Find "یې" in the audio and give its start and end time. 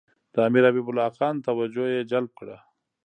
1.93-2.01